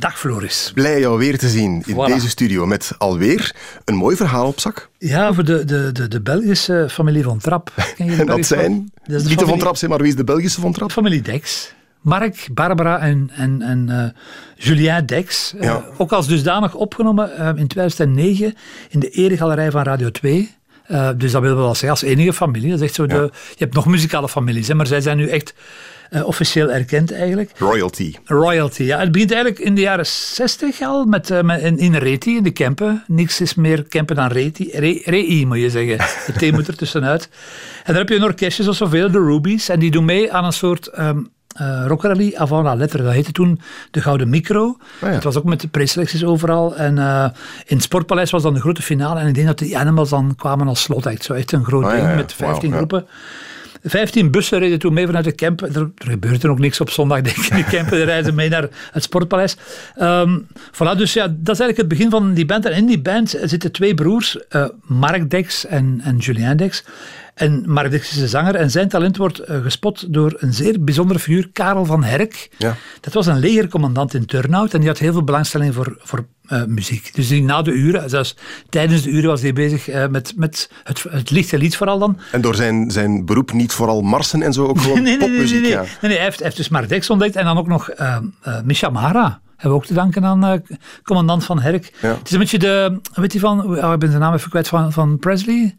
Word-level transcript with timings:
Dag 0.00 0.18
Floris. 0.18 0.70
Blij 0.74 1.00
jou 1.00 1.18
weer 1.18 1.38
te 1.38 1.48
zien 1.48 1.82
in 1.86 1.94
Voilà. 1.94 2.12
deze 2.12 2.28
studio 2.28 2.66
met 2.66 2.92
alweer 2.98 3.54
een 3.84 3.94
mooi 3.94 4.16
verhaal 4.16 4.46
op 4.46 4.60
zak. 4.60 4.88
Ja, 4.98 5.32
voor 5.32 5.44
de, 5.44 5.64
de, 5.64 5.92
de, 5.92 6.08
de 6.08 6.20
Belgische 6.20 6.86
familie 6.90 7.22
van 7.22 7.38
Trap. 7.38 7.72
Ken 7.96 8.06
je 8.06 8.14
de 8.14 8.20
En 8.20 8.26
dat 8.26 8.46
zijn? 8.46 8.92
Dat 9.04 9.20
is 9.20 9.28
niet 9.28 9.38
de 9.38 9.46
Van 9.46 9.58
Trap 9.58 9.76
zijn, 9.76 9.90
maar 9.90 10.00
wie 10.00 10.08
is 10.08 10.16
de 10.16 10.24
Belgische 10.24 10.60
Van 10.60 10.72
Trap? 10.72 10.92
Familie 10.92 11.22
Dex. 11.22 11.72
Mark, 12.00 12.48
Barbara 12.52 12.98
en, 12.98 13.30
en, 13.34 13.62
en 13.62 13.88
eh, 13.88 14.64
Julien 14.66 15.06
Dex. 15.06 15.54
eh, 15.56 15.62
Ja. 15.62 15.84
ook 15.98 16.12
als 16.12 16.26
dusdanig 16.26 16.74
opgenomen 16.74 17.36
eh, 17.36 17.46
in 17.54 17.66
2009 17.66 18.54
in 18.88 19.00
de 19.00 19.08
eregalerij 19.10 19.70
van 19.70 19.82
Radio 19.82 20.10
2. 20.10 20.54
Eh, 20.86 21.08
dus 21.16 21.32
dat 21.32 21.40
willen 21.42 21.56
we 21.56 21.62
wel 21.62 21.70
zeggen 21.74 21.90
als 21.90 22.02
enige 22.02 22.32
familie. 22.32 22.70
Dat 22.70 22.78
is 22.80 22.84
echt 22.86 22.94
zo 22.94 23.06
de, 23.06 23.30
je 23.50 23.56
hebt 23.64 23.74
nog 23.74 23.86
muzikale 23.86 24.28
families, 24.28 24.68
hè, 24.68 24.74
maar 24.74 24.86
zij 24.86 25.00
zijn 25.00 25.16
nu 25.16 25.28
echt 25.28 25.54
eh, 26.10 26.26
officieel 26.26 26.70
erkend 26.70 27.12
eigenlijk. 27.12 27.50
Royalty. 27.58 28.14
Royalty, 28.24 28.82
ja. 28.82 28.98
Het 28.98 29.12
begint 29.12 29.32
eigenlijk 29.32 29.62
in 29.62 29.74
de 29.74 29.80
jaren 29.80 30.06
60 30.06 30.80
al 30.80 31.04
met, 31.04 31.30
eh, 31.30 31.42
met 31.42 31.60
in, 31.60 31.78
in 31.78 31.94
Reti, 31.94 32.36
in 32.36 32.42
de 32.42 32.50
Kempen. 32.50 33.04
Niks 33.06 33.40
is 33.40 33.54
meer 33.54 33.82
Kempen 33.82 34.16
dan 34.16 34.28
Reti. 34.28 34.70
Re, 34.72 35.02
Rei, 35.04 35.46
moet 35.46 35.58
je 35.58 35.70
zeggen. 35.70 35.98
De 36.26 36.48
T 36.48 36.52
moet 36.52 36.68
er 36.68 36.76
tussenuit. 36.76 37.28
En 37.84 37.92
daar 37.92 38.02
heb 38.02 38.08
je 38.08 38.16
een 38.16 38.22
orkestje 38.22 38.62
zoals 38.62 38.78
zoveel, 38.78 39.10
de 39.10 39.18
Rubies. 39.18 39.68
En 39.68 39.78
die 39.78 39.90
doen 39.90 40.04
mee 40.04 40.32
aan 40.32 40.44
een 40.44 40.52
soort 40.52 40.86
ehm 40.86 41.18
eh 41.50 41.84
rockrally 41.86 42.34
avant 42.36 42.64
la 42.64 42.74
lettre. 42.74 43.02
Dat 43.02 43.12
heette 43.12 43.32
toen 43.32 43.60
de 43.90 44.00
Gouden 44.00 44.28
Micro. 44.28 44.76
ja. 45.00 45.08
Het 45.08 45.24
was 45.24 45.36
ook 45.36 45.44
met 45.44 45.60
de 45.60 45.68
preselecties 45.68 46.24
overal. 46.24 46.76
En 46.76 46.96
in 47.66 47.76
het 47.76 47.82
Sportpaleis 47.82 48.30
was 48.30 48.42
dan 48.42 48.54
de 48.54 48.60
grote 48.60 48.82
finale. 48.82 49.20
En 49.20 49.26
ik 49.26 49.34
denk 49.34 49.46
dat 49.46 49.58
de 49.58 49.78
Animals 49.78 50.10
dan 50.10 50.34
kwamen 50.36 50.68
als 50.68 50.82
slotact. 50.82 51.24
Zo 51.24 51.32
echt 51.32 51.52
een 51.52 51.64
groot 51.64 51.84
ja, 51.84 51.90
ding 51.90 52.02
ja. 52.02 52.14
met 52.14 52.32
15 52.32 52.70
Wauw, 52.70 52.86
ja. 52.90 53.04
15 53.82 54.30
bussen 54.30 54.58
reden 54.58 54.78
toen 54.78 54.92
mee 54.92 55.06
vanuit 55.06 55.24
de 55.24 55.34
camp. 55.34 55.60
Er, 55.60 55.76
er 55.76 56.10
gebeurde 56.10 56.48
ook 56.48 56.58
niks 56.58 56.80
op 56.80 56.90
zondag, 56.90 57.20
denk 57.20 57.36
ik. 57.36 57.50
in 57.50 57.56
De 57.56 57.64
campen 57.76 57.96
die 57.96 58.04
reizen 58.04 58.34
mee 58.34 58.48
naar 58.48 58.68
het 58.92 59.02
Sportpaleis. 59.02 59.56
Ehm 59.96 60.38
voilà, 60.72 60.96
dus 60.96 61.12
ja, 61.12 61.26
dat 61.26 61.54
is 61.54 61.60
eigenlijk 61.60 61.76
het 61.76 61.88
begin 61.88 62.10
van 62.10 62.34
die 62.34 62.46
band. 62.46 62.64
En 62.64 62.72
in 62.72 62.86
die 62.86 63.00
band 63.00 63.36
zitten 63.42 63.72
twee 63.72 63.94
broers, 63.94 64.46
eh, 64.48 64.64
Mark 64.82 65.30
Dex 65.30 65.66
en, 65.66 66.00
en 66.04 66.16
Julien 66.16 66.56
Dex. 66.56 66.84
En 67.40 67.62
Mark 67.66 67.92
is 67.92 68.10
de 68.10 68.28
zanger 68.28 68.54
en 68.54 68.70
zijn 68.70 68.88
talent 68.88 69.16
wordt 69.16 69.38
eh, 69.38 69.62
gespot 69.62 70.12
door 70.12 70.34
een 70.38 70.54
zeer 70.54 70.84
bijzondere 70.84 71.18
figuur, 71.18 71.50
Karel 71.52 71.84
van 71.84 72.04
Herk. 72.04 72.50
Ja. 72.58 72.76
Dat 73.00 73.14
was 73.14 73.26
een 73.26 73.38
legercommandant 73.38 74.14
in 74.14 74.26
Turnhout 74.26 74.74
en 74.74 74.80
die 74.80 74.88
had 74.88 74.98
heel 74.98 75.12
veel 75.12 75.24
belangstelling 75.24 75.74
voor, 75.74 75.96
voor 75.98 76.26
eh, 76.46 76.64
muziek. 76.64 77.14
Dus 77.14 77.28
die 77.28 77.42
na 77.42 77.62
de 77.62 77.72
uren, 77.72 78.10
zelfs 78.10 78.36
tijdens 78.68 79.02
de 79.02 79.10
uren 79.10 79.28
was 79.28 79.42
hij 79.42 79.52
bezig 79.52 79.88
eh, 79.88 80.06
met, 80.08 80.32
met 80.36 80.70
het, 80.84 81.04
het 81.10 81.30
lichte 81.30 81.58
lied 81.58 81.76
vooral 81.76 81.98
dan. 81.98 82.18
En 82.32 82.40
door 82.40 82.54
zijn, 82.54 82.90
zijn 82.90 83.24
beroep 83.24 83.52
niet 83.52 83.72
vooral 83.72 84.00
marsen 84.00 84.42
en 84.42 84.52
zo, 84.52 84.66
ook 84.66 84.80
gewoon 84.82 85.02
Nee, 85.02 85.02
nee, 85.02 85.16
nee, 85.16 85.28
nee, 85.28 85.28
popmuziek. 85.28 85.60
nee. 85.60 85.70
Ja. 85.70 85.80
nee, 85.80 85.88
nee, 86.00 86.14
hij, 86.14 86.24
heeft, 86.24 86.36
hij 86.36 86.46
heeft 86.46 86.56
dus 86.56 86.68
Mark 86.68 87.08
ontdekt 87.08 87.36
en 87.36 87.44
dan 87.44 87.58
ook 87.58 87.68
nog 87.68 87.88
eh, 87.90 88.18
Misha 88.64 88.88
Mara. 88.88 89.40
Hebben 89.50 89.78
we 89.78 89.84
ook 89.84 89.86
te 89.86 89.94
danken 89.94 90.24
aan 90.24 90.62
commandant 91.02 91.44
van 91.44 91.60
Herk. 91.60 91.92
Ja. 92.02 92.08
Het 92.08 92.26
is 92.26 92.32
een 92.32 92.38
beetje 92.38 92.58
de, 92.58 93.00
weet 93.14 93.32
je 93.32 93.38
van, 93.38 93.64
oh, 93.84 93.92
ik 93.92 93.98
ben 93.98 94.08
zijn 94.08 94.20
naam 94.20 94.34
even 94.34 94.50
kwijt, 94.50 94.68
van, 94.68 94.92
van 94.92 95.18
Presley. 95.18 95.76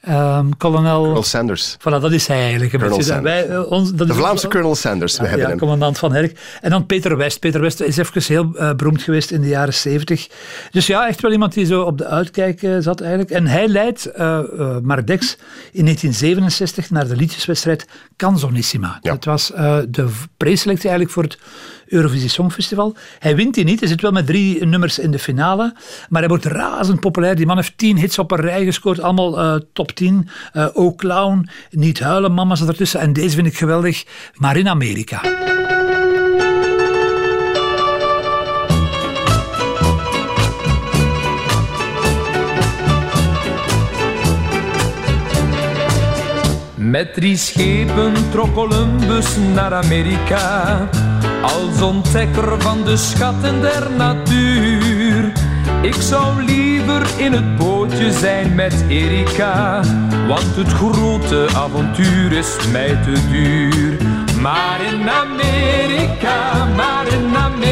Ehm 0.00 0.50
kolonel, 0.56 1.02
Colonel 1.02 1.22
Sanders. 1.22 1.76
voilà, 1.78 2.00
dat 2.00 2.12
is 2.12 2.26
hij 2.26 2.40
eigenlijk. 2.40 2.72
Een 2.72 2.80
beetje. 2.80 3.20
Wij, 3.20 3.48
eh, 3.48 3.70
ons, 3.70 3.92
dat 3.94 4.06
De 4.06 4.12
is 4.12 4.18
Vlaamse 4.18 4.48
Colonel 4.48 4.74
Sanders. 4.74 5.18
We 5.18 5.22
hebben 5.22 5.40
ja, 5.40 5.48
hem. 5.48 5.58
commandant 5.58 5.98
van 5.98 6.12
Herk. 6.12 6.38
En 6.60 6.70
dan 6.70 6.86
Peter 6.86 7.16
West. 7.16 7.40
Peter 7.40 7.60
West 7.60 7.80
is 7.80 7.96
even 7.96 8.22
heel 8.22 8.54
eh, 8.54 8.74
beroemd 8.74 9.02
geweest 9.02 9.30
in 9.30 9.40
de 9.40 9.48
jaren 9.48 9.74
70. 9.74 10.28
Dus 10.70 10.86
ja, 10.86 11.08
echt 11.08 11.20
wel 11.20 11.32
iemand 11.32 11.54
die 11.54 11.66
zo 11.66 11.82
op 11.82 11.98
de 11.98 12.06
uitkijk 12.06 12.62
eh, 12.62 12.76
zat 12.78 13.00
eigenlijk. 13.00 13.30
En 13.30 13.46
hij 13.46 13.68
leidt 13.68 14.06
eh, 14.06 14.40
Mark 14.82 15.06
Dex 15.06 15.36
in 15.72 15.82
1967 15.82 16.90
naar 16.90 17.08
de 17.08 17.16
liedjeswedstrijd 17.16 17.86
Canzonissima. 18.16 18.98
Ja. 19.02 19.10
Dat 19.10 19.24
was 19.24 19.46
de 19.88 20.08
preselectie 20.36 20.88
eigenlijk 20.88 21.10
voor 21.10 21.22
het 21.22 21.38
Eurovisie 21.86 22.28
Songfestival. 22.28 22.96
Hij 23.18 23.36
wint 23.36 23.54
die 23.54 23.64
niet. 23.64 23.80
Hij 23.80 23.88
zit 23.88 24.00
wel 24.00 24.12
met 24.12 24.26
drie 24.26 24.64
nummers 24.66 24.98
in 24.98 25.10
de 25.10 25.18
finale. 25.18 25.74
Maar 26.08 26.20
hij 26.20 26.28
wordt 26.28 26.44
razend 26.44 27.00
populair. 27.00 27.36
Die 27.36 27.46
man 27.46 27.56
heeft 27.56 27.78
tien 27.78 27.96
hits 27.96 28.18
op 28.18 28.30
een 28.30 28.40
rij 28.40 28.64
gescoord. 28.64 29.00
Allemaal 29.00 29.38
eh, 29.38 29.60
top 29.72 29.92
10. 29.92 30.28
Eh 30.52 30.68
oh 30.72 30.96
Clown, 30.96 31.48
Niet 31.70 32.00
huilen, 32.00 32.34
mama 32.34 32.54
zat 32.54 32.68
ertussen. 32.68 33.00
En 33.00 33.12
deze 33.12 33.34
vind 33.34 33.46
ik 33.46 33.56
geweldig. 33.56 34.04
Maar 34.34 34.56
in 34.56 34.68
Amerika. 34.68 35.20
Met 46.90 47.14
drie 47.14 47.36
schepen 47.36 48.12
trok 48.30 48.54
Columbus 48.54 49.36
naar 49.54 49.74
Amerika, 49.74 50.88
als 51.46 51.82
ontdekker 51.82 52.60
van 52.60 52.84
de 52.84 52.96
schatten 52.96 53.60
der 53.60 53.90
natuur. 53.96 55.32
Ik 55.82 55.94
zou 55.94 56.44
liever 56.44 57.02
in 57.16 57.32
het 57.32 57.56
bootje 57.56 58.12
zijn 58.12 58.54
met 58.54 58.84
Erika, 58.88 59.82
want 60.28 60.56
het 60.56 60.72
grote 60.72 61.46
avontuur 61.54 62.32
is 62.32 62.56
mij 62.72 62.98
te 63.04 63.28
duur. 63.30 63.96
Maar 64.40 64.80
in 64.92 65.10
Amerika, 65.10 66.64
maar 66.76 67.06
in 67.06 67.36
Amerika, 67.36 67.65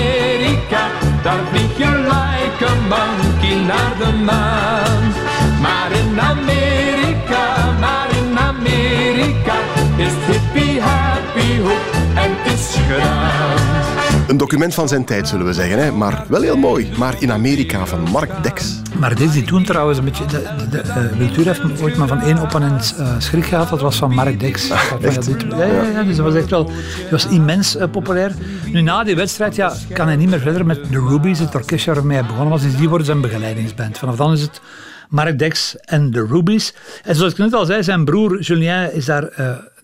Een 14.34 14.40
document 14.40 14.74
van 14.74 14.88
zijn 14.88 15.04
tijd, 15.04 15.28
zullen 15.28 15.46
we 15.46 15.52
zeggen. 15.52 15.78
Hè? 15.78 15.92
Maar 15.92 16.24
wel 16.28 16.42
heel 16.42 16.56
mooi. 16.56 16.90
Maar 16.98 17.14
in 17.18 17.32
Amerika 17.32 17.86
van 17.86 18.10
Mark 18.10 18.42
Dex. 18.42 18.80
Maar 18.98 19.14
deze 19.14 19.32
die 19.32 19.42
toen 19.42 19.64
trouwens 19.64 19.98
een 19.98 20.04
beetje... 20.04 20.26
De, 20.26 20.42
de, 20.58 20.68
de, 20.68 20.78
eh, 20.78 21.18
Wiltuur 21.18 21.44
heeft 21.44 21.82
ooit 21.82 21.96
maar 21.96 22.08
van 22.08 22.20
één 22.20 22.38
opponent 22.38 22.94
eh 22.98 23.14
schrik 23.18 23.44
gehad. 23.44 23.68
Dat 23.68 23.80
was 23.80 23.96
van 23.96 24.14
Mark 24.14 24.40
Dex. 24.40 24.70
Echt? 25.00 25.26
ja, 25.50 25.56
ja, 25.56 25.64
ja, 25.64 25.82
ja, 25.82 26.02
dus 26.02 26.16
dat 26.16 26.26
was 26.26 26.34
echt 26.34 26.50
wel... 26.50 26.64
Die 26.64 27.10
was 27.10 27.26
immens 27.26 27.76
eh, 27.76 27.90
populair. 27.90 28.32
Nu, 28.72 28.80
na 28.80 29.04
die 29.04 29.16
wedstrijd 29.16 29.54
ja, 29.54 29.72
kan 29.92 30.06
hij 30.06 30.16
niet 30.16 30.28
meer 30.28 30.40
verder 30.40 30.66
met 30.66 30.80
de 30.90 30.98
Rubies, 31.08 31.38
het 31.38 31.54
orkestje 31.54 31.94
waarmee 31.94 32.16
hij 32.16 32.26
begonnen 32.26 32.50
was. 32.50 32.62
Dus 32.62 32.76
die 32.76 32.88
worden 32.88 33.06
zijn 33.06 33.20
begeleidingsband. 33.20 33.98
Vanaf 33.98 34.16
dan 34.16 34.32
is 34.32 34.40
het 34.40 34.60
Mark 35.08 35.38
Dex 35.38 35.76
en 35.76 36.10
de 36.10 36.26
Rubies. 36.26 36.74
En 37.04 37.16
zoals 37.16 37.32
ik 37.32 37.38
net 37.38 37.54
al 37.54 37.64
zei, 37.64 37.82
zijn 37.82 38.04
broer 38.04 38.40
Julien 38.40 38.94
is 38.94 39.04
daar 39.04 39.28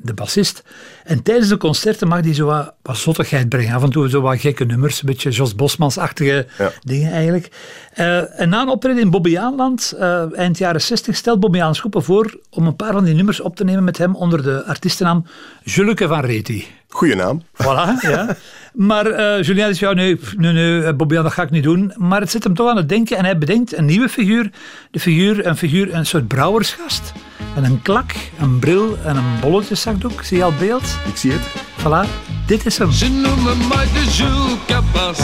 de 0.03 0.15
bassist. 0.15 0.63
En 1.05 1.23
tijdens 1.23 1.49
de 1.49 1.57
concerten 1.57 2.09
mag 2.09 2.21
hij 2.21 2.35
zo 2.35 2.47
wat, 2.47 2.73
wat 2.83 2.97
zottigheid 2.97 3.49
brengen. 3.49 3.75
Af 3.75 3.83
en 3.83 3.91
toe 3.91 4.09
zo 4.09 4.21
wat 4.21 4.41
gekke 4.41 4.65
nummers, 4.65 5.01
een 5.01 5.07
beetje 5.07 5.31
Jos 5.31 5.55
Bosmans-achtige 5.55 6.47
Ja. 6.59 6.73
dingen 6.83 7.13
eigenlijk. 7.13 7.49
Eh, 7.95 8.41
en 8.41 8.49
na 8.49 8.61
een 8.63 8.69
optreden 8.69 9.03
in 9.03 9.11
Bobbejaanland, 9.11 9.95
eh 9.99 10.39
eind 10.39 10.59
jaren 10.59 10.81
60, 10.81 11.17
stelt 11.17 11.41
Bobbejaans 11.41 11.79
Schoepen 11.79 12.03
voor 12.03 12.39
om 12.51 12.67
een 12.67 12.77
paar 12.77 12.93
van 12.93 13.05
die 13.05 13.15
nummers 13.15 13.41
op 13.41 13.57
te 13.57 13.65
nemen 13.65 13.85
met 13.85 13.99
hem 13.99 14.15
onder 14.15 14.43
de 14.43 14.65
artiestennaam 14.65 15.27
Juleke 15.65 16.09
van 16.09 16.21
Reti. 16.21 16.67
Goeie 16.89 17.15
naam. 17.15 17.43
Voilà, 17.63 18.01
ja. 18.01 18.37
Maar 18.73 19.07
eh 19.07 19.43
Julien 19.43 19.65
zegt, 19.65 19.79
ja, 19.79 19.93
nee, 19.93 20.21
nee, 20.37 20.95
dat 21.09 21.33
ga 21.33 21.43
ik 21.43 21.51
niet 21.51 21.63
doen. 21.63 21.93
Maar 21.97 22.21
het 22.21 22.31
zet 22.31 22.45
hem 22.45 22.55
toch 22.55 22.69
aan 22.71 22.77
het 22.77 22.89
denken 22.89 23.17
en 23.17 23.25
hij 23.25 23.39
bedenkt 23.39 23.77
een 23.77 23.85
nieuwe 23.85 24.09
figuur. 24.09 24.51
De 24.91 25.01
figuur, 25.01 25.47
een 25.47 25.57
figuur, 25.57 25.95
een 25.95 26.07
soort 26.07 26.29
brouwersgast. 26.29 27.13
Met 27.55 27.65
een 27.65 27.83
klak, 27.83 28.15
een 28.39 28.59
bril 28.59 28.99
en 29.05 29.17
een 29.17 29.41
bolletjeszakdoek. 29.41 30.23
Zie 30.23 30.37
je 30.37 30.45
al 30.45 30.51
het 30.51 30.59
beeld? 30.59 30.85
Ik 31.07 31.17
zie 31.17 31.33
het. 31.33 31.43
Voilà, 31.81 32.09
dit 32.47 32.67
is 32.67 32.79
hem. 32.79 32.93
Ze 32.93 33.09
noemen 33.09 33.69
mij 33.69 33.87
de 33.93 34.05
Jules 34.11 34.59
Cabas 34.67 35.19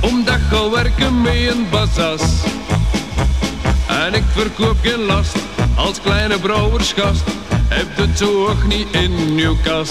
Omdat 0.00 0.38
ga 0.50 0.70
werken 0.70 1.20
met 1.22 1.34
een 1.34 1.66
bazas 1.70 2.22
En 3.86 4.14
ik 4.14 4.22
verkoop 4.32 4.76
geen 4.82 5.04
last 5.04 5.36
Als 5.74 6.00
kleine 6.00 6.38
brouwersgast 6.38 7.22
Heb 7.68 7.96
het 7.96 8.18
zo 8.18 8.46
ook 8.46 8.66
niet 8.66 8.86
in 8.90 9.12
uw 9.36 9.56
kas 9.62 9.88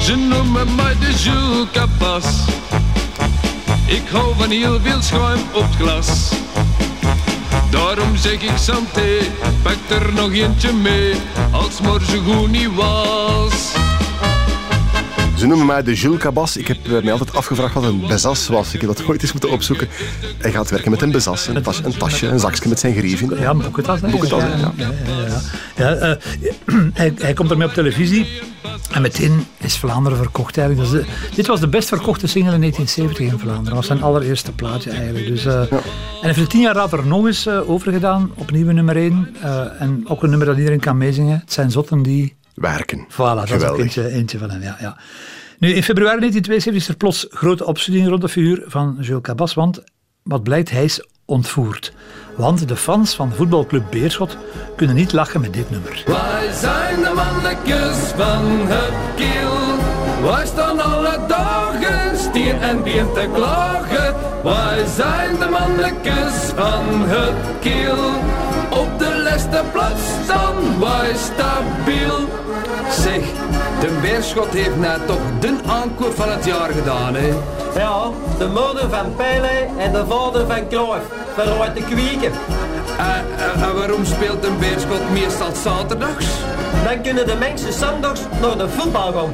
Ze 0.00 0.16
noemen 0.16 0.74
mij 0.74 0.94
de 1.00 1.12
Jules 1.12 1.66
Cabas 1.72 2.24
Ik 3.86 4.02
hou 4.10 4.34
van 4.38 4.50
heel 4.50 4.80
veel 4.80 5.02
schuim 5.02 5.40
op 5.52 5.62
het 5.62 5.74
glas 5.74 6.35
Daarom 7.70 8.16
zeg 8.16 8.42
ik 8.42 8.56
santé, 8.56 9.18
pak 9.62 9.76
er 9.88 10.12
nog 10.12 10.32
eentje 10.32 10.72
mee, 10.72 11.14
als 11.50 11.80
morgen 11.80 12.24
goed 12.24 12.50
niet 12.50 12.74
was. 12.74 13.85
Ze 15.36 15.46
noemen 15.46 15.66
mij 15.66 15.82
de 15.82 15.94
Jules 15.94 16.18
Cabas. 16.20 16.56
Ik 16.56 16.68
heb 16.68 16.76
eh, 16.86 17.02
mij 17.02 17.12
altijd 17.12 17.34
afgevraagd 17.34 17.74
wat 17.74 17.84
een 17.84 18.06
bezas 18.06 18.48
was. 18.48 18.74
Ik 18.74 18.80
heb 18.80 18.96
dat 18.96 19.06
ooit 19.06 19.22
eens 19.22 19.32
moeten 19.32 19.50
opzoeken. 19.50 19.88
Hij 20.38 20.50
gaat 20.52 20.70
werken 20.70 20.90
met 20.90 21.02
een 21.02 21.10
bezas, 21.10 21.46
een, 21.46 21.62
tas, 21.62 21.84
een 21.84 21.96
tasje, 21.96 22.26
een 22.26 22.38
zakje 22.38 22.68
met 22.68 22.78
zijn 22.78 22.94
gerief 22.94 23.20
in. 23.20 23.38
Ja, 23.38 23.50
een 23.50 23.58
boekentas. 23.58 24.00
hè. 24.00 24.08
Boekentas, 24.08 24.42
ja. 24.42 24.48
ja, 24.48 24.72
ja, 24.76 25.26
ja. 25.26 25.40
Ja, 25.76 25.94
eh, 25.94 26.16
hij, 26.92 27.12
hij 27.18 27.32
komt 27.32 27.50
ermee 27.50 27.66
op 27.66 27.72
televisie. 27.74 28.26
En 28.92 29.02
meteen 29.02 29.46
is 29.58 29.76
Vlaanderen 29.76 30.18
verkocht 30.18 30.58
eigenlijk. 30.58 31.06
Dit 31.34 31.46
was 31.46 31.60
de 31.60 31.68
best 31.68 31.88
verkochte 31.88 32.26
single 32.26 32.54
in 32.54 32.60
1970 32.60 33.26
in 33.32 33.38
Vlaanderen. 33.38 33.64
Dat 33.64 33.74
was 33.74 33.86
zijn 33.86 34.02
allereerste 34.02 34.52
plaatje 34.52 34.90
eigenlijk. 34.90 35.26
Dus, 35.26 35.44
eh, 35.44 35.60
En 35.60 35.80
heeft 36.20 36.38
het 36.38 36.50
tien 36.50 36.60
jaar 36.60 36.74
later 36.74 37.06
nog 37.06 37.26
eens 37.26 37.48
overgedaan. 37.48 38.30
Opnieuw 38.34 38.70
nummer 38.70 38.96
één. 38.96 39.36
Eh, 39.42 39.80
en 39.80 40.04
ook 40.08 40.22
een 40.22 40.28
nummer 40.30 40.46
dat 40.46 40.56
iedereen 40.56 40.80
kan 40.80 40.96
meezingen. 40.96 41.38
Het 41.38 41.52
zijn 41.52 41.70
zotten 41.70 42.02
die 42.02 42.35
Werken. 42.56 43.06
Voilà, 43.10 43.16
dat 43.16 43.50
is 43.50 43.64
ook 43.64 43.78
eentje, 43.78 44.08
eentje 44.08 44.38
van 44.38 44.50
hem, 44.50 44.62
ja, 44.62 44.76
ja. 44.80 44.96
Nu, 45.58 45.72
in 45.72 45.82
februari 45.82 46.18
1972 46.18 46.74
is 46.74 46.88
er 46.88 46.96
plots 46.96 47.26
grote 47.30 47.64
opschudding 47.64 48.08
rond 48.08 48.20
de 48.20 48.28
figuur 48.28 48.64
van 48.66 48.96
Jules 49.00 49.22
Cabas, 49.22 49.54
want 49.54 49.82
wat 50.22 50.42
blijkt, 50.42 50.70
hij 50.70 50.84
is 50.84 51.06
ontvoerd. 51.24 51.92
Want 52.36 52.68
de 52.68 52.76
fans 52.76 53.14
van 53.14 53.32
voetbalclub 53.32 53.84
Beerschot 53.90 54.36
kunnen 54.76 54.96
niet 54.96 55.12
lachen 55.12 55.40
met 55.40 55.52
dit 55.52 55.70
nummer. 55.70 56.02
Wij 56.06 56.52
zijn 56.52 57.02
de 57.02 57.12
mannetjes 57.14 57.96
van 58.16 58.44
het 58.66 58.94
kiel. 59.16 59.54
Wij 60.30 60.46
staan 60.46 60.80
alle 60.80 61.26
dagen 61.28 62.18
stier 62.18 62.60
en 62.60 62.82
bier 62.82 63.12
te 63.12 63.28
klagen. 63.34 64.14
Wij 64.42 64.86
zijn 64.86 65.38
de 65.38 65.48
mannetjes 65.50 66.52
van 66.54 66.84
het 66.88 67.60
kiel. 67.60 68.14
Op 68.80 68.98
de 68.98 69.20
laatste 69.24 69.62
plaats 69.72 70.02
staan 70.24 70.80
wij 70.80 71.14
stabiel. 71.16 72.45
Zeg, 73.06 73.24
de 73.80 73.98
Beerschot 74.02 74.48
heeft 74.52 74.76
net 74.76 75.06
toch 75.06 75.20
de 75.40 75.54
aankoop 75.66 76.14
van 76.14 76.28
het 76.30 76.44
jaar 76.44 76.70
gedaan, 76.70 77.14
hè? 77.14 77.26
Ja, 77.80 78.10
de 78.38 78.46
moeder 78.46 78.90
van 78.90 79.14
Pele 79.16 79.66
en 79.78 79.92
de 79.92 80.04
vader 80.08 80.46
van 80.46 80.68
Cruyff. 80.68 81.04
Veruit 81.34 81.74
de 81.76 81.82
kwieken. 81.82 82.32
En, 82.98 83.24
en- 83.54 83.62
en 83.62 83.74
waarom 83.74 84.04
speelt 84.04 84.44
een 84.44 84.58
Beerschot 84.58 85.10
meestal 85.12 85.50
zaterdags? 85.62 86.26
Dan 86.84 87.02
kunnen 87.02 87.26
de 87.26 87.34
mensen 87.38 87.72
zondags 87.72 88.20
naar 88.40 88.58
de 88.58 88.68
voetbal 88.68 89.12
gaan. 89.12 89.32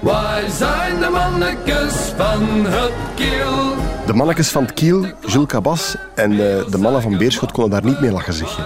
Wij 0.00 0.44
zijn 0.58 0.98
de 1.00 1.08
mannetjes 1.10 1.94
van 2.16 2.42
het 2.66 2.92
kiel. 3.14 3.74
De 4.06 4.14
mannetjes 4.14 4.48
van 4.48 4.62
het 4.62 4.72
Kiel, 4.74 5.06
Jules 5.26 5.46
Cabas 5.46 5.96
en 6.14 6.30
eh, 6.32 6.38
de 6.70 6.78
mannen 6.78 7.02
van 7.02 7.16
Beerschot 7.18 7.52
konden 7.52 7.70
daar 7.82 7.90
niet 7.90 8.00
mee 8.00 8.10
lachen, 8.12 8.32
zeg 8.32 8.56
je. 8.56 8.62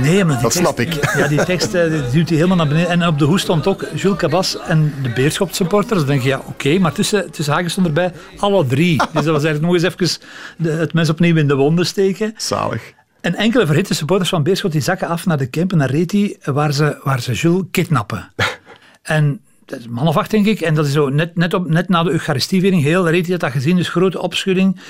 Nee, 0.00 0.24
maar 0.24 0.34
die 0.34 0.42
Dat 0.42 0.52
tekst, 0.52 0.58
snap 0.58 0.80
ik. 0.80 0.94
Ja, 1.18 1.28
die 1.28 1.44
tekst 1.44 1.74
eh, 1.74 1.90
die 1.90 2.10
duwt 2.10 2.28
hij 2.28 2.36
helemaal 2.36 2.56
naar 2.56 2.68
beneden. 2.68 2.90
En 2.90 3.06
op 3.06 3.18
de 3.18 3.24
hoes 3.24 3.42
stond 3.42 3.66
ook 3.66 3.84
Jules 3.94 4.18
Cabas 4.18 4.58
en 4.58 4.94
de 5.02 5.08
Beerschot 5.08 5.54
supporters. 5.54 5.98
Dan 5.98 6.08
denk 6.08 6.22
je, 6.22 6.28
ja, 6.28 6.40
oké, 6.46 6.78
maar 6.78 6.92
tussen, 6.92 7.30
tussen 7.30 7.54
haakjes 7.54 7.72
stond 7.72 7.86
erbij 7.86 8.12
alle 8.38 8.66
drie. 8.66 8.96
Dus 9.12 9.24
dat 9.24 9.34
was 9.34 9.44
eigenlijk 9.44 9.60
nog 9.60 9.74
eens 9.74 9.82
even 9.82 10.26
de, 10.58 10.70
het 10.70 10.92
mes 10.92 11.08
opnieuw 11.08 11.36
in 11.36 11.48
de 11.48 11.54
wonden 11.54 11.86
steken. 11.86 12.34
Zalig. 12.36 12.92
En 13.20 13.34
enkele 13.34 13.66
verhitte 13.66 13.94
supporters 13.94 14.28
van 14.28 14.42
Beerschot 14.42 14.72
die 14.72 14.80
zakken 14.80 15.08
af 15.08 15.26
naar 15.26 15.38
de 15.38 15.46
Kempen, 15.46 15.78
naar 15.78 15.90
Reti, 15.90 16.36
waar 16.44 16.72
ze, 16.72 17.00
waar 17.02 17.20
ze 17.20 17.32
Jules 17.32 17.64
kidnappen. 17.70 18.32
en 19.02 19.40
dat 19.64 19.78
is 19.78 19.84
een 19.84 19.92
man 19.92 20.08
of 20.08 20.16
acht, 20.16 20.30
denk 20.30 20.46
ik. 20.46 20.60
En 20.60 20.74
dat 20.74 20.86
is 20.86 20.92
zo 20.92 21.08
net, 21.08 21.36
net, 21.36 21.54
op, 21.54 21.68
net 21.68 21.88
na 21.88 22.02
de 22.02 22.10
Eucharistieviering. 22.10 22.82
Heel 22.82 23.08
Reti 23.08 23.30
had 23.30 23.40
dat 23.40 23.50
gezien, 23.50 23.76
dus 23.76 23.88
grote 23.88 24.20
opschudding. 24.20 24.80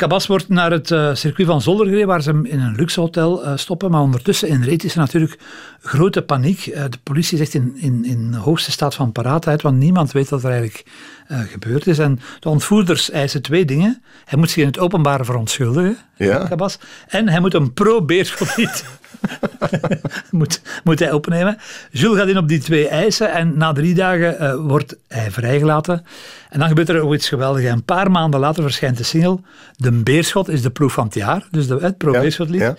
Cabas 0.00 0.26
wordt 0.26 0.48
naar 0.48 0.70
het 0.70 0.90
eh, 0.90 1.14
circuit 1.14 1.46
van 1.46 1.62
Zolder 1.62 1.86
gereden, 1.86 2.06
waar 2.06 2.22
ze 2.22 2.30
hem 2.30 2.44
in 2.44 2.60
een 2.60 2.74
luxe 2.74 3.00
hotel 3.00 3.44
eh, 3.44 3.56
stoppen. 3.56 3.90
Maar 3.90 4.00
ondertussen 4.00 4.48
in 4.48 4.62
Reti 4.62 4.86
is 4.86 4.92
er 4.92 4.98
natuurlijk 4.98 5.38
grote 5.80 6.22
paniek. 6.22 6.66
Eh, 6.66 6.84
de 6.88 6.98
politie 7.02 7.40
echt 7.40 7.54
in, 7.54 7.76
in, 7.76 8.04
in 8.04 8.30
de 8.30 8.36
hoogste 8.36 8.70
staat 8.70 8.94
van 8.94 9.12
paraatheid, 9.12 9.62
want 9.62 9.76
niemand 9.76 10.12
weet 10.12 10.28
wat 10.28 10.44
er 10.44 10.50
eigenlijk 10.50 10.84
gebeurd 11.28 11.86
is. 11.86 11.98
En 11.98 12.20
de 12.38 12.48
ontvoerders 12.48 13.10
eisen 13.10 13.42
twee 13.42 13.64
dingen. 13.64 14.02
Hij 14.24 14.38
moet 14.38 14.50
zich 14.50 14.62
in 14.62 14.68
het 14.68 14.78
openbaar 14.78 15.24
verontschuldigen, 15.24 15.96
Ja. 16.16 16.46
Cabas. 16.48 16.78
En 17.08 17.28
hij 17.28 17.40
moet 17.40 17.54
een 17.54 17.72
pro-Beerschot 17.72 18.56
lied 18.56 18.84
moet, 20.30 20.62
moet 20.84 20.98
hij 20.98 21.12
opnemen. 21.12 21.56
Jules 21.90 22.18
gaat 22.18 22.28
in 22.28 22.38
op 22.38 22.48
die 22.48 22.58
twee 22.58 22.88
eisen 22.88 23.32
en 23.32 23.56
na 23.56 23.72
drie 23.72 23.94
dagen 23.94 24.38
eh, 24.38 24.54
wordt 24.54 24.96
hij 25.08 25.30
vrijgelaten. 25.30 26.04
En 26.48 26.58
dan 26.58 26.68
gebeurt 26.68 26.88
er 26.88 27.00
ook 27.00 27.14
iets 27.14 27.28
geweldigs. 27.28 27.68
Een 27.68 27.84
paar 27.84 28.10
maanden 28.10 28.40
later 28.40 28.62
verschijnt 28.62 28.96
de 28.96 29.02
single 29.04 29.38
De 29.76 29.92
Beerschot 29.92 30.48
is 30.48 30.62
de 30.62 30.70
ploeg 30.70 30.92
van 30.92 31.04
het 31.04 31.14
jaar. 31.14 31.46
Dus 31.50 31.66
de, 31.66 31.78
het 31.80 31.98
pro-Beerschot 31.98 32.48
lied. 32.48 32.60
ja. 32.60 32.76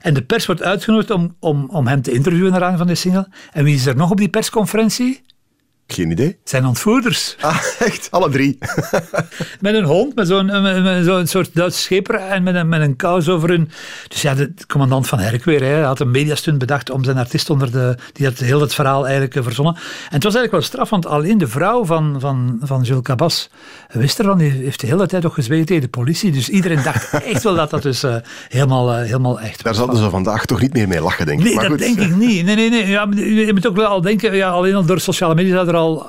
En 0.00 0.14
de 0.14 0.22
pers 0.22 0.46
wordt 0.46 0.62
uitgenodigd 0.62 1.10
om, 1.10 1.36
om, 1.38 1.68
om 1.70 1.86
hem 1.86 2.02
te 2.02 2.12
interviewen 2.12 2.50
naar 2.52 2.62
aanleiding 2.62 2.78
van 2.78 2.86
die 2.86 2.96
single. 2.96 3.28
En 3.52 3.64
wie 3.64 3.74
is 3.74 3.86
er 3.86 3.96
nog 3.96 4.10
op 4.10 4.16
die 4.16 4.28
persconferentie? 4.28 5.22
Geen 5.86 6.10
idee. 6.10 6.38
Zijn 6.44 6.66
ontvoerders. 6.66 7.36
Ah, 7.40 7.56
echt? 7.78 8.08
Alle 8.10 8.30
drie. 8.30 8.58
Met 9.60 9.74
een 9.74 9.84
hond, 9.84 10.14
met 10.14 10.26
zo'n 10.28 10.46
met, 10.62 11.04
zo'n 11.04 11.26
soort 11.26 11.50
Duitse 11.54 11.80
scheper 11.80 12.14
en 12.14 12.42
met 12.42 12.54
een, 12.54 12.68
met 12.68 12.80
een 12.80 12.96
kous 12.96 13.28
over 13.28 13.48
hun. 13.48 13.70
Dus 14.08 14.22
ja, 14.22 14.34
de 14.34 14.52
commandant 14.66 15.08
van 15.08 15.18
Herk 15.18 15.44
weer, 15.44 15.62
hè, 15.62 15.82
had 15.82 16.00
een 16.00 16.10
mediastunt 16.10 16.58
bedacht 16.58 16.90
om 16.90 17.04
zijn 17.04 17.16
artiest 17.16 17.50
onder 17.50 17.72
de. 17.72 17.96
Die 18.12 18.26
had 18.26 18.38
heel 18.38 18.60
het 18.60 18.74
verhaal 18.74 19.02
eigenlijk 19.04 19.34
eh, 19.36 19.42
verzonnen. 19.42 19.74
En 19.74 20.14
het 20.14 20.24
was 20.24 20.34
eigenlijk 20.34 20.52
wel 20.52 20.62
straf, 20.62 20.90
want 20.90 21.06
alleen 21.06 21.38
de 21.38 21.48
vrouw 21.48 21.84
van, 21.84 22.16
van, 22.18 22.58
van 22.62 22.82
Jules 22.82 23.02
Cabas 23.02 23.50
wist 23.92 24.18
ervan. 24.18 24.38
Die 24.38 24.50
heeft 24.50 24.80
de 24.80 24.86
hele 24.86 25.06
tijd 25.06 25.26
ook 25.26 25.34
gezwegen 25.34 25.66
tegen 25.66 25.82
de 25.82 25.88
politie. 25.88 26.32
Dus 26.32 26.48
iedereen 26.48 26.82
dacht 26.82 27.12
echt 27.32 27.42
wel 27.42 27.54
dat 27.54 27.70
dat 27.70 27.82
dus 27.82 28.02
eh, 28.02 28.16
helemaal, 28.48 28.92
eh, 28.92 29.04
helemaal 29.04 29.40
echt 29.40 29.62
Daar 29.62 29.72
was. 29.72 29.76
zouden 29.76 29.96
ze 30.04 30.10
vandaag 30.10 30.46
toch 30.46 30.60
niet 30.60 30.72
meer 30.72 30.88
mee 30.88 31.00
lachen, 31.00 31.26
denk 31.26 31.38
ik. 31.38 31.44
Nee, 31.44 31.54
maar 31.54 31.68
dat 31.68 31.72
goed. 31.72 31.96
denk 31.96 32.10
ik 32.10 32.16
niet. 32.16 32.44
Nee, 32.44 32.56
nee, 32.56 32.70
nee. 32.70 32.86
Ja, 32.86 33.08
je 33.14 33.50
moet 33.52 33.66
ook 33.66 33.76
wel 33.76 33.86
al 33.86 34.00
denken, 34.00 34.36
ja, 34.36 34.48
alleen 34.50 34.74
al 34.74 34.84
door 34.84 35.00
sociale 35.00 35.34
media 35.34 35.64
er 35.74 35.80
al 35.80 36.06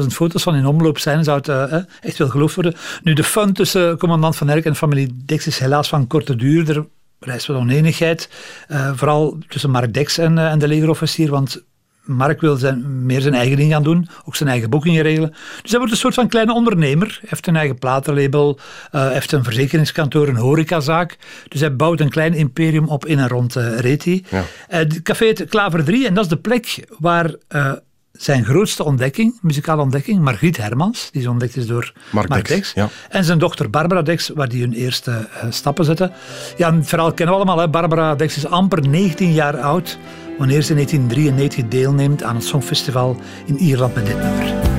85.000 0.00 0.06
foto's 0.06 0.42
van 0.42 0.54
in 0.54 0.66
omloop 0.66 0.98
zijn. 0.98 1.24
Zou 1.24 1.36
het 1.36 1.48
eh, 1.48 1.78
echt 2.00 2.18
wel 2.18 2.28
geloofd 2.28 2.54
worden. 2.54 2.74
Nu, 3.02 3.12
de 3.12 3.24
fun 3.24 3.52
tussen 3.52 3.98
commandant 3.98 4.36
Van 4.36 4.48
Erk 4.48 4.64
en 4.64 4.76
familie 4.76 5.16
Dex 5.24 5.46
is 5.46 5.58
helaas 5.58 5.88
van 5.88 6.06
korte 6.06 6.36
duur. 6.36 6.70
Er 6.76 6.86
rijst 7.20 7.46
wel 7.46 7.56
oneenigheid. 7.56 8.28
eh, 8.68 8.90
vooral 8.94 9.38
tussen 9.48 9.70
Mark 9.70 9.94
Dex 9.94 10.18
en, 10.18 10.38
eh, 10.38 10.50
en 10.50 10.58
de 10.58 10.68
legerofficier, 10.68 11.30
want 11.30 11.64
Mark 12.06 12.40
wil 12.40 12.56
zijn, 12.56 13.06
meer 13.06 13.20
zijn 13.20 13.34
eigen 13.34 13.56
ding 13.56 13.72
gaan 13.72 13.82
doen, 13.82 14.08
ook 14.24 14.36
zijn 14.36 14.48
eigen 14.48 14.70
boekingen 14.70 15.02
regelen. 15.02 15.30
Dus 15.62 15.70
hij 15.70 15.78
wordt 15.78 15.92
een 15.94 16.00
soort 16.00 16.14
van 16.14 16.28
kleine 16.28 16.54
ondernemer. 16.54 17.06
Hij 17.20 17.28
heeft 17.28 17.46
een 17.46 17.56
eigen 17.56 17.78
platenlabel, 17.78 18.58
eh, 18.90 19.10
heeft 19.10 19.32
een 19.32 19.44
verzekeringskantoor, 19.44 20.28
een 20.28 20.36
horecazaak. 20.36 21.16
Dus 21.48 21.60
hij 21.60 21.76
bouwt 21.76 22.00
een 22.00 22.10
klein 22.10 22.34
imperium 22.34 22.88
op 22.88 23.06
in 23.06 23.18
en 23.18 23.28
rond 23.28 23.56
eh 23.56 23.78
Reti. 23.78 24.24
Ja. 24.30 24.44
Eh, 24.68 24.78
het 24.78 25.02
café 25.02 25.24
heet 25.24 25.46
Klaver 25.48 25.84
3 25.84 26.06
en 26.06 26.14
dat 26.14 26.24
is 26.24 26.30
de 26.30 26.36
plek 26.36 26.84
waar 26.98 27.34
eh, 27.48 27.72
zijn 28.18 28.44
grootste 28.44 28.84
ontdekking, 28.84 29.38
muzikale 29.40 29.82
ontdekking, 29.82 30.20
Margriet 30.20 30.56
Hermans, 30.56 31.08
die 31.12 31.22
zo 31.22 31.30
ontdekt 31.30 31.56
is 31.56 31.66
door 31.66 31.92
Mark 32.10 32.28
Mark, 32.28 32.48
Dex, 32.48 32.58
Dex, 32.58 32.72
ja. 32.74 32.88
en 33.08 33.24
zijn 33.24 33.38
dochter 33.38 33.70
Barbara 33.70 34.02
Dex, 34.02 34.30
waar 34.34 34.48
die 34.48 34.60
hun 34.60 34.72
eerste 34.72 35.10
eh, 35.10 35.50
stappen 35.50 35.84
zetten. 35.84 36.12
Ja, 36.56 36.74
het 36.74 36.86
verhaal 36.86 37.12
kennen 37.12 37.34
we 37.34 37.40
allemaal. 37.40 37.64
Hè. 37.64 37.68
Barbara 37.68 38.14
Dex 38.14 38.36
is 38.36 38.46
amper 38.46 38.88
19 38.88 39.32
jaar 39.32 39.60
oud 39.60 39.98
wanneer 40.38 40.62
ze 40.62 40.68
in 40.70 40.76
1993 40.76 41.68
deelneemt 41.68 42.22
aan 42.22 42.34
het 42.34 42.44
Songfestival 42.44 43.16
in 43.46 43.56
Ierland 43.56 43.94
met 43.94 44.06
dit 44.06 44.18
nummer. 44.22 44.75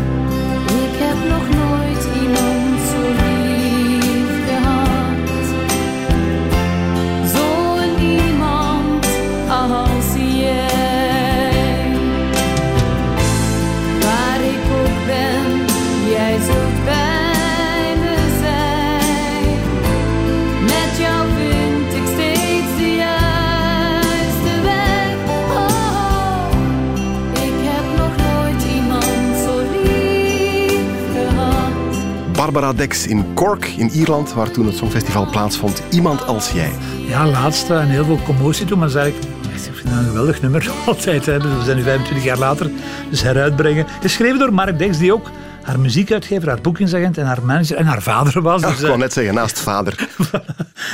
Barbara 32.51 32.73
Dex 32.73 33.07
in 33.07 33.33
Cork 33.33 33.65
in 33.65 33.89
Ierland, 33.89 34.33
waar 34.33 34.51
toen 34.51 34.65
het 34.65 34.75
Songfestival 34.75 35.29
plaatsvond. 35.29 35.83
Iemand 35.89 36.25
als 36.25 36.51
jij. 36.51 36.71
Ja, 37.07 37.27
laatste 37.27 37.73
en 37.73 37.87
heel 37.87 38.05
veel 38.05 38.19
commotie 38.25 38.65
toen, 38.65 38.79
maar 38.79 38.87
is 38.87 38.95
echt, 38.95 39.23
ik 39.23 39.83
dat 39.83 39.91
een 39.91 40.05
geweldig 40.05 40.41
nummer 40.41 40.71
altijd. 40.85 41.25
We 41.25 41.61
zijn 41.63 41.77
nu 41.77 41.83
25 41.83 42.23
jaar 42.23 42.37
later, 42.37 42.71
dus 43.09 43.21
heruitbrengen. 43.21 43.85
Geschreven 44.01 44.39
door 44.39 44.53
Mark 44.53 44.79
Dex, 44.79 44.97
die 44.97 45.13
ook 45.13 45.29
haar 45.67 45.79
muziekuitgever, 45.79 46.47
haar 46.47 46.61
boekingsagent 46.61 47.17
en 47.17 47.25
haar 47.25 47.43
manager 47.43 47.77
en 47.77 47.85
haar 47.85 48.01
vader 48.01 48.41
was. 48.41 48.61
Ja, 48.61 48.67
Dus, 48.67 48.75
ik 48.75 48.81
eh, 48.81 48.87
wou 48.87 48.99
net 48.99 49.13
zeggen, 49.13 49.33
naast 49.33 49.59
vader. 49.59 49.95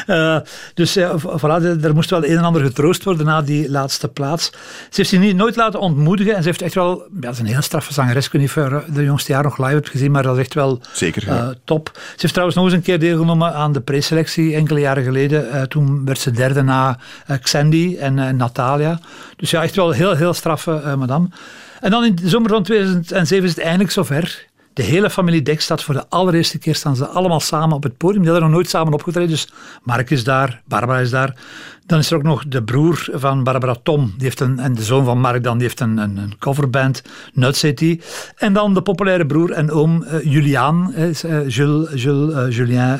Eh, 0.05 0.37
dus 0.73 0.91
v- 0.91 1.23
voilà, 1.41 1.81
er 1.83 1.93
moest 1.93 2.09
wel 2.09 2.25
een 2.25 2.37
en 2.37 2.43
ander 2.43 2.61
getroost 2.63 3.03
worden 3.03 3.25
na 3.25 3.41
die 3.41 3.69
laatste 3.71 4.07
plaats. 4.07 4.45
Ze 4.45 4.55
heeft 4.91 5.09
zich 5.09 5.19
niet, 5.19 5.35
nooit 5.35 5.55
laten 5.55 5.79
ontmoedigen 5.79 6.35
en 6.35 6.41
ze 6.41 6.47
heeft 6.47 6.61
echt 6.61 6.73
wel... 6.73 6.97
Ja, 6.97 7.19
dat 7.19 7.33
is 7.33 7.39
een 7.39 7.45
heel 7.45 7.61
straffe 7.61 7.93
zangeres. 7.93 8.25
Ik 8.25 8.31
weet 8.31 8.41
niet 8.41 8.95
de 8.95 9.03
jongste 9.03 9.31
jaar 9.31 9.43
nog 9.43 9.57
live 9.57 9.71
hebt 9.73 9.89
gezien, 9.89 10.11
maar 10.11 10.23
dat 10.23 10.35
is 10.35 10.41
echt 10.41 10.53
wel 10.53 10.81
Zeker, 10.93 11.25
ja. 11.25 11.37
eh, 11.37 11.47
top. 11.63 11.91
Ze 11.93 12.01
heeft 12.17 12.27
trouwens 12.33 12.57
nog 12.57 12.65
eens 12.65 12.73
een 12.75 12.81
keer 12.81 12.99
deelgenomen 12.99 13.53
aan 13.53 13.71
de 13.73 13.81
preselectie 13.81 14.55
enkele 14.55 14.79
jaren 14.79 15.03
geleden. 15.03 15.51
Eh, 15.51 15.61
toen 15.61 16.05
werd 16.05 16.19
ze 16.19 16.31
derde 16.31 16.61
na 16.61 16.97
eh, 17.27 17.37
Xandy 17.41 17.97
en 17.99 18.19
eh, 18.19 18.33
Natalia. 18.33 18.99
Dus 19.35 19.51
ja, 19.51 19.63
echt 19.63 19.75
wel 19.75 19.91
heel, 19.91 20.15
heel 20.15 20.33
straffe 20.33 20.81
eh, 20.85 20.95
madame. 20.95 21.27
En 21.81 21.91
dan 21.91 22.03
in 22.05 22.15
de 22.15 22.29
zomer 22.29 22.49
van 22.49 22.63
2007 22.63 23.43
is 23.47 23.55
het 23.55 23.63
eindelijk 23.63 23.91
zover. 23.91 24.45
De 24.73 24.83
hele 24.83 25.09
familie 25.09 25.41
Dek 25.41 25.61
staat 25.61 25.83
voor 25.83 25.93
de 25.93 26.09
allereerste 26.09 26.57
keer 26.57 26.75
staan 26.75 26.95
ze 26.95 27.07
allemaal 27.07 27.39
samen 27.39 27.75
op 27.75 27.83
het 27.83 27.97
podium. 27.97 28.21
Die 28.21 28.31
hadden 28.31 28.49
nog 28.49 28.57
nooit 28.57 28.69
samen 28.69 28.93
opgetreden. 28.93 29.29
Dus 29.29 29.53
Mark 29.83 30.09
is 30.09 30.23
daar, 30.23 30.61
Barbara 30.65 30.99
is 30.99 31.09
daar. 31.09 31.35
Dan 31.85 31.99
is 31.99 32.11
er 32.11 32.17
ook 32.17 32.23
nog 32.23 32.43
de 32.47 32.63
broer 32.63 33.07
van 33.11 33.43
Barbara 33.43 33.75
Tom. 33.83 34.13
Die 34.15 34.23
heeft 34.23 34.39
een, 34.39 34.59
en 34.59 34.73
de 34.73 34.83
zoon 34.83 35.05
van 35.05 35.19
Mark 35.19 35.43
dan, 35.43 35.57
die 35.57 35.67
heeft 35.67 35.79
een, 35.79 35.97
een, 35.97 36.33
coverband, 36.39 37.03
Nut 37.33 37.55
City. 37.55 37.99
En 38.35 38.53
dan 38.53 38.73
de 38.73 38.81
populaire 38.81 39.25
broer 39.25 39.51
en 39.51 39.71
oom 39.71 40.03
uh, 40.03 40.23
Julian, 40.23 40.93
uh, 40.97 41.47
Jules, 41.47 42.03
Jules, 42.03 42.55
Julien 42.55 42.99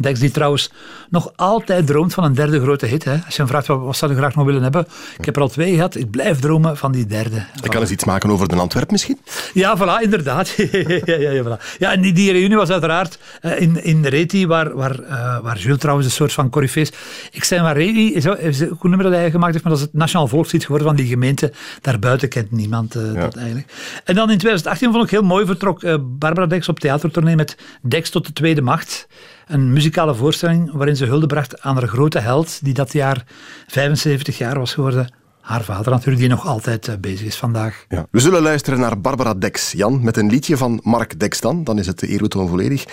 Dex, 0.00 0.20
die 0.20 0.30
trouwens 0.30 0.70
nog 1.10 1.32
altijd 1.36 1.86
droomt 1.86 2.14
van 2.14 2.24
een 2.24 2.34
derde 2.34 2.60
grote 2.60 2.86
hit. 2.86 3.04
Hè. 3.04 3.12
Als 3.12 3.36
je 3.36 3.42
hem 3.42 3.46
vraagt, 3.46 3.66
wat, 3.66 3.96
zou 3.96 4.12
je 4.12 4.16
graag 4.16 4.34
nog 4.34 4.44
willen 4.44 4.62
hebben? 4.62 4.86
Ik 5.18 5.24
heb 5.24 5.36
er 5.36 5.42
al 5.42 5.48
twee 5.48 5.74
gehad. 5.74 5.94
Ik 5.94 6.10
blijf 6.10 6.38
dromen 6.40 6.76
van 6.76 6.92
die 6.92 7.06
derde. 7.06 7.44
Ik 7.62 7.70
kan 7.70 7.80
eens 7.80 7.90
iets 7.90 8.04
maken 8.04 8.30
over 8.30 8.48
de 8.48 8.56
Antwerp 8.56 8.90
misschien? 8.90 9.18
Ja, 9.54 9.78
voilà, 9.78 10.02
inderdaad. 10.02 10.48
ja, 11.04 11.16
ja, 11.16 11.30
ja, 11.30 11.42
voilà. 11.42 11.78
ja, 11.78 11.92
en 11.92 12.00
die, 12.00 12.12
die 12.12 12.32
reunie 12.32 12.56
was 12.56 12.70
uiteraard 12.70 13.18
uh, 13.42 13.60
in, 13.60 13.84
in 13.84 14.04
Reti, 14.04 14.46
waar, 14.46 14.74
waar, 14.74 15.00
uh, 15.00 15.38
waar 15.40 15.58
Jules 15.58 15.78
trouwens 15.78 16.06
een 16.06 16.12
soort 16.12 16.32
van 16.32 16.50
coryfees... 16.50 16.92
Ik 17.30 17.44
zei 17.44 17.60
maar, 17.60 17.76
Reti, 17.76 18.14
is, 18.14 18.24
is, 18.24 18.60
hoe 18.60 18.88
nummer 18.88 19.02
dat 19.02 19.12
hij 19.12 19.30
gemaakt 19.30 19.52
heeft, 19.52 19.64
maar 19.64 19.72
dat 19.72 19.82
is 19.82 19.88
het 19.88 19.98
nationaal 19.98 20.28
volkslied 20.28 20.64
geworden 20.64 20.86
van 20.86 20.96
die 20.96 21.06
gemeente. 21.06 21.52
Daarbuiten 21.80 22.28
kent 22.28 22.50
niemand 22.50 22.96
uh, 22.96 23.14
ja. 23.14 23.20
dat 23.20 23.36
eigenlijk. 23.36 23.72
En 24.04 24.14
dan 24.14 24.30
in 24.30 24.38
2018 24.38 24.92
vond 24.92 25.04
ik 25.04 25.10
heel 25.10 25.22
mooi, 25.22 25.46
vertrok 25.46 25.80
Barbara 26.18 26.46
Dex 26.46 26.68
op 26.68 26.80
theatertournee 26.80 27.36
met 27.36 27.56
Dex 27.82 28.10
tot 28.10 28.26
de 28.26 28.32
tweede 28.32 28.62
macht 28.62 29.06
een 29.46 29.72
muzikale 29.72 30.14
voorstelling 30.14 30.72
waarin 30.72 30.96
ze 30.96 31.04
hulde 31.04 31.26
bracht 31.26 31.60
aan 31.60 31.74
haar 31.74 31.88
grote 31.88 32.18
held, 32.18 32.64
die 32.64 32.74
dat 32.74 32.92
jaar 32.92 33.24
75 33.66 34.38
jaar 34.38 34.58
was 34.58 34.74
geworden. 34.74 35.14
Haar 35.40 35.64
vader 35.64 35.92
natuurlijk, 35.92 36.18
die 36.18 36.28
nog 36.28 36.46
altijd 36.46 36.88
uh, 36.88 36.94
bezig 37.00 37.26
is 37.26 37.36
vandaag. 37.36 37.84
Ja. 37.88 38.06
We 38.10 38.20
zullen 38.20 38.42
luisteren 38.42 38.80
naar 38.80 39.00
Barbara 39.00 39.34
Dex, 39.34 39.72
Jan, 39.72 40.04
met 40.04 40.16
een 40.16 40.30
liedje 40.30 40.56
van 40.56 40.80
Mark 40.82 41.20
Dex 41.20 41.40
dan. 41.40 41.64
Dan 41.64 41.78
is 41.78 41.86
het 41.86 41.98
de 41.98 42.06
eerbetoon 42.06 42.48
volledig. 42.48 42.84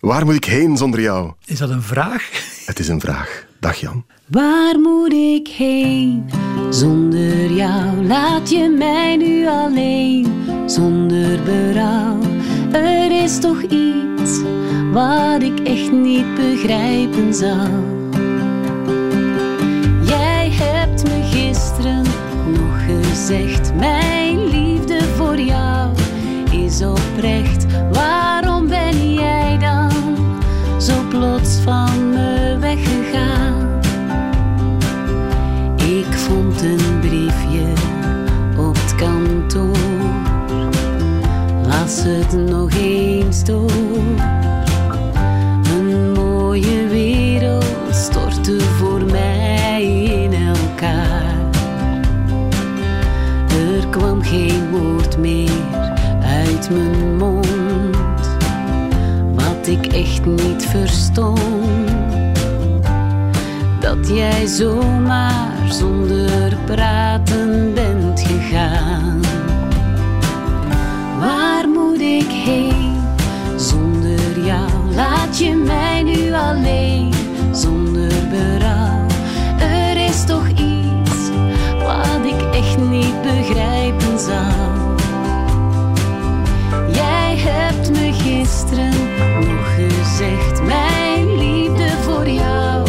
Waar 0.00 0.24
moet 0.24 0.34
ik 0.34 0.44
heen 0.44 0.76
zonder 0.76 1.00
jou? 1.00 1.32
Is 1.44 1.58
dat 1.58 1.70
een 1.70 1.82
vraag? 1.82 2.30
Het 2.66 2.78
is 2.78 2.88
een 2.88 3.00
vraag. 3.00 3.46
Dag 3.60 3.76
Jan. 3.76 4.04
Waar 4.26 4.78
moet 4.78 5.12
ik 5.12 5.48
heen 5.48 6.30
zonder 6.70 7.52
jou? 7.52 8.06
Laat 8.06 8.50
je 8.50 8.68
mij 8.78 9.16
nu 9.16 9.46
alleen, 9.46 10.26
zonder 10.66 11.42
berouw. 11.42 12.18
Er 12.72 13.22
is 13.22 13.38
toch 13.38 13.62
iets 13.62 13.87
wat 14.92 15.42
ik 15.42 15.60
echt 15.60 15.92
niet 15.92 16.34
begrijpen 16.34 17.34
zou. 17.34 17.68
Jij 20.02 20.48
hebt 20.50 21.02
me 21.02 21.22
gisteren 21.22 22.02
nog 22.52 22.84
gezegd, 22.86 23.74
mijn 23.74 24.48
liefde 24.48 25.02
voor 25.16 25.40
jou 25.40 25.90
is 26.50 26.82
oprecht. 26.82 27.66
Waarom 27.92 28.68
ben 28.68 29.14
jij 29.14 29.58
dan 29.58 29.90
zo 30.80 30.94
plots 31.08 31.56
van 31.56 32.10
me 32.10 32.56
weggegaan? 32.60 33.80
Ik 35.76 36.12
vond 36.12 36.62
een 36.62 36.98
briefje 37.00 37.72
op 38.58 38.74
het 38.74 38.94
kantoor, 38.94 39.76
las 41.66 42.02
het 42.02 42.50
nog 42.50 42.70
eens 42.70 43.44
door. 43.44 43.87
Voor 48.60 49.04
mij 49.04 49.84
in 50.22 50.32
elkaar. 50.32 51.36
Er 53.48 53.86
kwam 53.90 54.22
geen 54.22 54.70
woord 54.70 55.18
meer 55.18 55.50
uit 56.22 56.70
mijn 56.70 57.16
mond, 57.16 58.28
wat 59.34 59.66
ik 59.66 59.86
echt 59.86 60.24
niet 60.24 60.66
verstond. 60.66 61.40
Dat 63.80 64.08
jij 64.08 64.46
zomaar 64.46 65.72
zonder 65.72 66.56
praten 66.64 67.74
bent 67.74 68.20
gegaan. 68.20 69.20
Waar 71.20 71.68
moet 71.68 72.00
ik 72.00 72.30
heen 72.30 72.96
zonder 73.56 74.44
jou? 74.44 74.70
Laat 74.94 75.38
je 75.38 75.54
mij 75.54 76.02
nu 76.02 76.32
alleen 76.32 77.12
zonder 77.52 78.17
Jij 86.92 87.36
hebt 87.36 87.90
me 87.90 88.12
gisteren 88.12 88.92
nog 89.34 89.74
gezegd, 89.74 90.62
mijn 90.62 91.38
liefde 91.38 91.88
voor 91.88 92.28
jou 92.28 92.88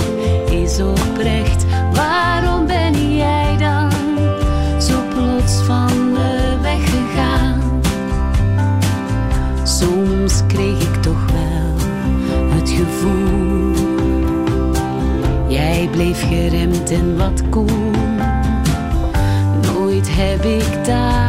is 0.52 0.80
oprecht. 0.82 1.66
Waarom 1.94 2.66
ben 2.68 3.16
jij 3.16 3.58
dan 3.58 3.92
zo 4.82 5.02
plots 5.16 5.54
van 5.54 6.12
me 6.12 6.58
weggegaan? 6.62 7.82
Soms 9.64 10.42
kreeg 10.48 10.82
ik 10.82 11.02
toch 11.02 11.26
wel 11.32 11.88
het 12.50 12.70
gevoel, 12.70 13.74
jij 15.48 15.90
bleef 15.92 16.28
geremd 16.28 16.92
en 16.92 17.18
wat 17.18 17.50
koel. 17.50 17.92
Nooit 19.62 20.08
heb 20.12 20.44
ik 20.44 20.86
daar 20.86 21.29